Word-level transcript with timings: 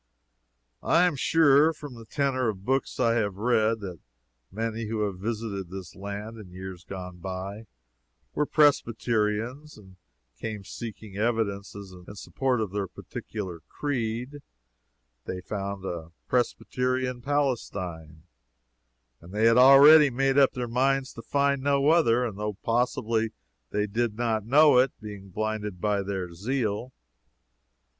I 0.81 1.03
am 1.03 1.15
sure, 1.15 1.73
from 1.73 1.93
the 1.93 2.05
tenor 2.05 2.49
of 2.49 2.65
books 2.65 2.99
I 2.99 3.13
have 3.17 3.35
read, 3.35 3.81
that 3.81 3.99
many 4.51 4.85
who 4.87 5.01
have 5.01 5.19
visited 5.19 5.69
this 5.69 5.95
land 5.95 6.39
in 6.39 6.49
years 6.49 6.83
gone 6.83 7.17
by, 7.19 7.67
were 8.33 8.47
Presbyterians, 8.47 9.77
and 9.77 9.97
came 10.39 10.63
seeking 10.63 11.17
evidences 11.17 11.93
in 11.93 12.15
support 12.15 12.61
of 12.61 12.71
their 12.71 12.87
particular 12.87 13.59
creed; 13.69 14.39
they 15.25 15.39
found 15.39 15.85
a 15.85 16.11
Presbyterian 16.27 17.21
Palestine, 17.21 18.23
and 19.19 19.31
they 19.31 19.45
had 19.45 19.57
already 19.59 20.09
made 20.09 20.35
up 20.35 20.53
their 20.53 20.67
minds 20.67 21.13
to 21.13 21.21
find 21.21 21.61
no 21.61 21.89
other, 21.89 22.31
though 22.31 22.53
possibly 22.63 23.33
they 23.69 23.85
did 23.85 24.15
not 24.17 24.47
know 24.47 24.79
it, 24.79 24.99
being 24.99 25.29
blinded 25.29 25.79
by 25.79 26.01
their 26.01 26.33
zeal. 26.33 26.91